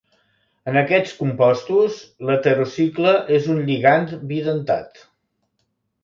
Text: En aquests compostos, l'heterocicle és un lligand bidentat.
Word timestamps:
En 0.69 0.77
aquests 0.79 1.11
compostos, 1.17 1.99
l'heterocicle 2.29 3.11
és 3.39 3.49
un 3.55 3.59
lligand 3.67 4.15
bidentat. 4.31 5.03